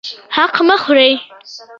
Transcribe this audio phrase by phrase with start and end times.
[0.35, 1.11] حق مه خورئ